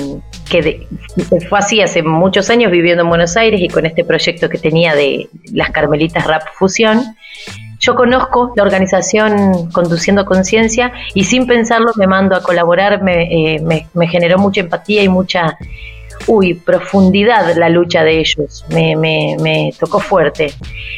que 0.46 0.86
fue 1.48 1.58
así 1.58 1.80
hace 1.80 2.04
muchos 2.04 2.50
años 2.50 2.70
viviendo 2.70 3.02
en 3.02 3.08
Buenos 3.08 3.36
Aires 3.36 3.60
y 3.60 3.68
con 3.68 3.84
este 3.84 4.04
proyecto 4.04 4.48
que 4.48 4.58
tenía 4.58 4.94
de 4.94 5.28
las 5.52 5.70
Carmelitas 5.70 6.24
Rap 6.24 6.42
Fusión, 6.54 7.16
yo 7.78 7.94
conozco 7.94 8.52
la 8.56 8.62
organización 8.62 9.70
Conduciendo 9.70 10.24
Conciencia 10.24 10.92
y 11.14 11.24
sin 11.24 11.46
pensarlo 11.46 11.92
me 11.96 12.06
mando 12.06 12.36
a 12.36 12.42
colaborar, 12.42 13.02
me, 13.02 13.56
eh, 13.56 13.86
generó 14.08 14.38
mucha 14.38 14.60
empatía 14.60 15.02
y 15.02 15.08
mucha, 15.08 15.58
uy, 16.26 16.54
profundidad 16.54 17.54
la 17.56 17.68
lucha 17.68 18.04
de 18.04 18.20
ellos, 18.20 18.64
me, 18.70 18.96
me, 18.96 19.72
tocó 19.78 20.00
fuerte. 20.00 20.52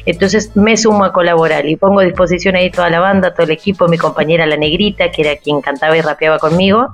Entonces 0.06 0.54
me 0.56 0.76
sumo 0.76 1.04
a 1.04 1.12
colaborar 1.12 1.66
y 1.66 1.76
pongo 1.76 2.00
a 2.00 2.04
disposición 2.04 2.56
ahí 2.56 2.70
toda 2.70 2.90
la 2.90 3.00
banda, 3.00 3.34
todo 3.34 3.44
el 3.44 3.52
equipo, 3.52 3.88
mi 3.88 3.98
compañera 3.98 4.46
La 4.46 4.56
Negrita, 4.56 5.10
que 5.10 5.22
era 5.22 5.36
quien 5.36 5.60
cantaba 5.60 5.96
y 5.96 6.00
rapeaba 6.00 6.38
conmigo. 6.38 6.88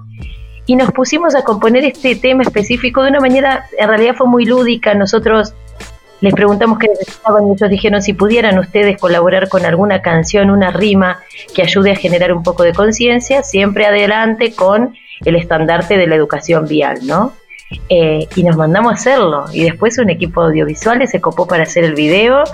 Y 0.66 0.76
nos 0.76 0.90
pusimos 0.92 1.34
a 1.34 1.44
componer 1.44 1.84
este 1.84 2.16
tema 2.16 2.42
específico 2.42 3.02
de 3.02 3.10
una 3.10 3.20
manera, 3.20 3.66
en 3.78 3.86
realidad 3.86 4.14
fue 4.16 4.26
muy 4.26 4.46
lúdica, 4.46 4.94
nosotros 4.94 5.54
les 6.24 6.32
preguntamos 6.32 6.78
qué 6.78 6.88
necesitaban 6.88 7.46
y 7.46 7.52
ellos 7.52 7.68
dijeron 7.68 8.00
si 8.00 8.14
pudieran 8.14 8.58
ustedes 8.58 8.98
colaborar 8.98 9.48
con 9.50 9.66
alguna 9.66 10.00
canción, 10.00 10.50
una 10.50 10.70
rima 10.70 11.20
que 11.54 11.60
ayude 11.60 11.92
a 11.92 11.96
generar 11.96 12.32
un 12.32 12.42
poco 12.42 12.62
de 12.62 12.72
conciencia, 12.72 13.42
siempre 13.42 13.84
adelante 13.84 14.54
con 14.54 14.94
el 15.22 15.36
estandarte 15.36 15.98
de 15.98 16.06
la 16.06 16.14
educación 16.14 16.66
vial, 16.66 17.00
¿no? 17.06 17.34
Eh, 17.90 18.26
y 18.36 18.42
nos 18.42 18.56
mandamos 18.56 18.92
a 18.92 18.94
hacerlo. 18.94 19.44
Y 19.52 19.64
después 19.64 19.98
un 19.98 20.08
equipo 20.08 20.40
audiovisual 20.40 21.06
se 21.06 21.20
copó 21.20 21.46
para 21.46 21.64
hacer 21.64 21.84
el 21.84 21.94
video 21.94 22.44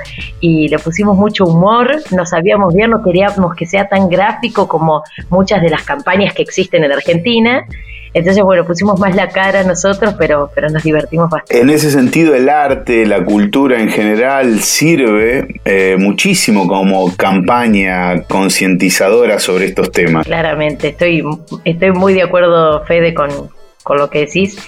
y 0.41 0.67
le 0.69 0.79
pusimos 0.81 1.17
mucho 1.17 1.45
humor, 1.45 1.97
no 2.11 2.27
sabíamos 2.27 2.75
bien, 2.75 2.91
no 2.91 3.03
queríamos 3.03 3.55
que 3.55 3.67
sea 3.67 3.89
tan 3.89 4.09
gráfico 4.09 4.67
como 4.67 5.05
muchas 5.29 5.63
de 5.63 5.71
las 5.71 5.83
campañas 5.83 6.35
que 6.35 6.43
existen 6.43 6.83
en 6.83 6.91
Argentina. 6.91 7.67
Entonces, 8.13 8.43
bueno, 8.43 8.65
pusimos 8.65 8.99
más 8.99 9.15
la 9.15 9.29
cara 9.29 9.63
nosotros, 9.63 10.15
pero, 10.19 10.51
pero 10.55 10.69
nos 10.69 10.83
divertimos 10.83 11.31
bastante. 11.31 11.61
En 11.61 11.71
ese 11.71 11.91
sentido, 11.91 12.35
el 12.35 12.49
arte, 12.49 13.07
la 13.07 13.25
cultura 13.25 13.81
en 13.81 13.89
general 13.89 14.61
sirve 14.61 15.61
eh, 15.65 15.97
muchísimo 15.99 16.67
como 16.67 17.15
campaña 17.17 18.23
concientizadora 18.25 19.39
sobre 19.39 19.67
estos 19.67 19.93
temas. 19.93 20.27
Claramente, 20.27 20.89
estoy, 20.89 21.23
estoy 21.65 21.93
muy 21.93 22.15
de 22.15 22.23
acuerdo, 22.23 22.85
Fede, 22.85 23.15
con, 23.15 23.29
con 23.83 23.99
lo 23.99 24.11
que 24.11 24.21
decís 24.21 24.59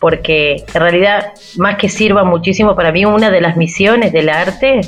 porque 0.00 0.64
en 0.72 0.80
realidad, 0.80 1.32
más 1.56 1.76
que 1.76 1.88
sirva 1.88 2.24
muchísimo 2.24 2.76
para 2.76 2.92
mí, 2.92 3.04
una 3.04 3.30
de 3.30 3.40
las 3.40 3.56
misiones 3.56 4.12
del 4.12 4.28
arte 4.28 4.80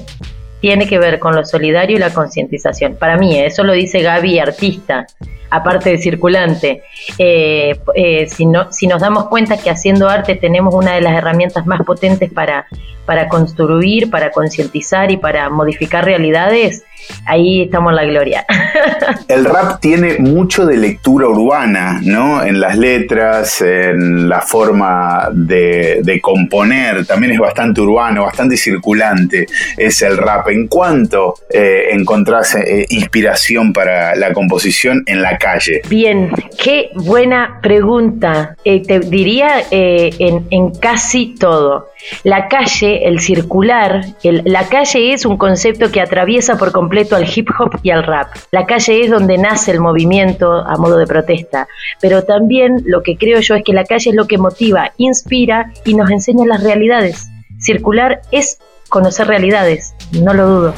tiene 0.60 0.86
que 0.86 0.98
ver 0.98 1.18
con 1.18 1.34
lo 1.34 1.44
solidario 1.44 1.96
y 1.96 2.00
la 2.00 2.12
concientización. 2.12 2.96
Para 2.96 3.16
mí, 3.16 3.38
eso 3.38 3.64
lo 3.64 3.72
dice 3.72 4.02
Gaby, 4.02 4.38
artista. 4.38 5.06
aparte 5.50 5.90
de 5.90 5.98
circulante. 5.98 6.82
Eh, 7.18 7.78
eh, 7.94 8.28
si, 8.28 8.46
no, 8.46 8.70
si 8.72 8.86
nos 8.86 9.00
damos 9.00 9.28
cuenta 9.28 9.56
que 9.56 9.68
haciendo 9.68 10.08
arte 10.08 10.36
tenemos 10.36 10.72
una 10.72 10.94
de 10.94 11.00
las 11.00 11.16
herramientas 11.16 11.66
más 11.66 11.82
potentes 11.84 12.32
para, 12.32 12.66
para 13.04 13.28
construir, 13.28 14.10
para 14.10 14.30
concientizar 14.30 15.10
y 15.10 15.16
para 15.16 15.50
modificar 15.50 16.04
realidades, 16.04 16.84
ahí 17.26 17.62
estamos 17.62 17.90
en 17.90 17.97
la 17.97 18.04
gloria. 18.04 18.47
El 19.28 19.45
rap 19.45 19.80
tiene 19.80 20.19
mucho 20.19 20.66
de 20.66 20.76
lectura 20.76 21.28
urbana, 21.28 22.00
¿no? 22.02 22.45
En 22.45 22.61
las 22.61 22.76
letras, 22.76 23.61
en 23.62 24.28
la 24.28 24.40
forma 24.40 25.28
de, 25.33 26.21
componer, 26.23 27.07
también 27.07 27.33
es 27.33 27.38
bastante 27.38 27.80
urbano, 27.80 28.25
bastante 28.25 28.57
circulante 28.57 29.47
es 29.76 30.02
el 30.02 30.16
rap. 30.16 30.49
¿En 30.49 30.69
cuánto 30.69 31.35
eh, 31.50 31.88
encontrás 31.92 32.54
eh, 32.57 32.87
inspiración 32.90 33.73
para 33.73 34.14
la 34.16 34.33
composición 34.33 35.02
en 35.07 35.23
la 35.23 35.38
calle? 35.38 35.83
Bien, 35.88 36.30
qué 36.62 36.90
buena 36.95 37.59
pregunta. 37.62 38.57
Eh, 38.64 38.83
te 38.83 39.00
diría 39.00 39.62
en, 39.71 40.47
en 40.50 40.71
casi 40.71 41.35
todo. 41.38 41.88
La 42.25 42.49
calle, 42.49 43.07
el 43.07 43.21
circular, 43.21 44.02
la 44.23 44.69
calle 44.69 45.12
es 45.12 45.26
un 45.26 45.37
concepto 45.37 45.90
que 45.90 46.00
atraviesa 46.00 46.57
por 46.57 46.73
completo 46.73 46.89
al 47.12 47.26
hip 47.35 47.49
hop 47.59 47.78
y 47.82 47.90
al 47.90 48.04
rap. 48.04 48.28
La 48.50 48.66
calle 48.66 49.04
es 49.04 49.11
donde 49.11 49.38
nace 49.38 49.70
el 49.70 49.80
movimiento 49.80 50.52
a 50.52 50.76
modo 50.76 50.99
de 50.99 51.06
protesta, 51.06 51.68
pero 52.00 52.25
también 52.25 52.82
lo 52.85 53.02
que 53.02 53.16
creo 53.16 53.40
yo 53.40 53.54
es 53.54 53.64
que 53.64 53.73
la 53.73 53.85
calle 53.85 54.11
es 54.11 54.16
lo 54.16 54.26
que 54.26 54.38
motiva, 54.38 54.92
inspira 54.97 55.73
y 55.85 55.94
nos 55.94 56.11
enseña 56.11 56.47
las 56.47 56.62
realidades. 56.62 57.28
Circular 57.59 58.23
es 58.30 58.59
conocer 58.88 59.28
realidades, 59.28 59.94
no 60.12 60.35
lo 60.35 60.47
dudo. 60.47 60.75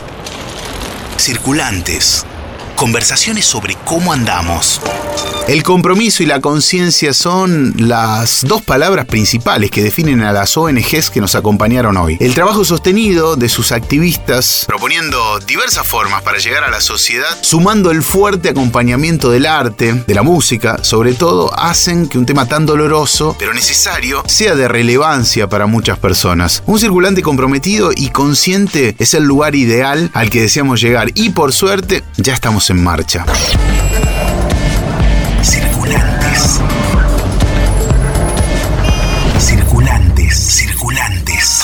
Circulantes. 1.17 2.27
Conversaciones 2.77 3.45
sobre 3.45 3.77
cómo 3.85 4.13
andamos. 4.13 4.81
El 5.49 5.65
compromiso 5.65 6.23
y 6.23 6.27
la 6.27 6.41
conciencia 6.41 7.13
son 7.13 7.75
las 7.77 8.43
dos 8.47 8.63
palabras 8.63 9.07
principales 9.07 9.73
que 9.73 9.83
definen 9.83 10.23
a 10.23 10.33
las 10.33 10.57
ONGs 10.57 11.11
que 11.11 11.21
nos 11.21 11.35
acompañaron 11.35 11.97
hoy. 11.97 12.17
El 12.21 12.33
trabajo 12.33 12.65
sostenido 12.65 13.35
de 13.35 13.49
sus 13.49 13.73
activistas, 13.73 14.65
proponiendo 14.69 15.41
diversas 15.41 15.87
formas 15.87 16.23
para 16.23 16.39
llegar 16.39 16.63
a 16.63 16.71
la 16.71 16.81
sociedad, 16.81 17.39
sumando 17.43 17.91
el 17.91 18.05
fuerte 18.05 18.51
acompañamiento 18.51 19.31
del 19.31 19.47
arte, 19.47 20.05
de 20.07 20.15
la 20.15 20.23
música, 20.23 20.83
sobre 20.85 21.15
todo, 21.15 21.53
hacen 21.59 22.09
que 22.09 22.19
un 22.19 22.27
tema 22.27 22.47
tan 22.47 22.65
doloroso, 22.65 23.35
pero 23.39 23.53
necesario, 23.53 24.23
sea 24.27 24.55
de 24.55 24.69
relevancia 24.69 25.49
para 25.49 25.67
muchas 25.67 25.99
personas. 25.99 26.63
Un 26.67 26.79
circulante 26.79 27.21
comprometido 27.21 27.91
y 27.95 28.11
consciente 28.11 28.95
es 28.99 29.13
el 29.15 29.25
lugar 29.25 29.57
ideal 29.57 30.09
al 30.15 30.31
que 30.31 30.43
deseamos 30.43 30.81
llegar 30.81 31.11
y 31.15 31.31
por 31.31 31.53
suerte 31.53 32.05
ya 32.17 32.33
estamos 32.33 32.62
en 32.71 32.83
marcha. 32.83 33.25
Circulantes. 35.43 36.61
Circulantes, 39.39 40.37
circulantes. 40.37 41.63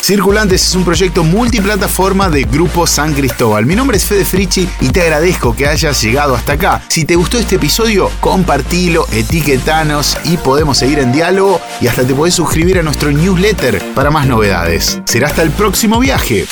Circulantes 0.00 0.66
es 0.66 0.74
un 0.74 0.84
proyecto 0.84 1.24
multiplataforma 1.24 2.30
de 2.30 2.44
Grupo 2.44 2.86
San 2.86 3.12
Cristóbal. 3.12 3.66
Mi 3.66 3.76
nombre 3.76 3.98
es 3.98 4.04
Fede 4.04 4.24
Frichi 4.24 4.68
y 4.80 4.88
te 4.88 5.02
agradezco 5.02 5.54
que 5.54 5.66
hayas 5.66 6.00
llegado 6.00 6.34
hasta 6.34 6.54
acá. 6.54 6.82
Si 6.88 7.04
te 7.04 7.16
gustó 7.16 7.38
este 7.38 7.56
episodio, 7.56 8.10
compartilo, 8.20 9.06
etiquetanos 9.12 10.16
y 10.24 10.38
podemos 10.38 10.78
seguir 10.78 11.00
en 11.00 11.12
diálogo 11.12 11.60
y 11.80 11.86
hasta 11.86 12.04
te 12.04 12.14
podés 12.14 12.34
suscribir 12.34 12.78
a 12.78 12.82
nuestro 12.82 13.12
newsletter 13.12 13.94
para 13.94 14.10
más 14.10 14.26
novedades. 14.26 15.00
Será 15.04 15.28
hasta 15.28 15.42
el 15.42 15.50
próximo 15.50 15.98
viaje. 16.00 16.46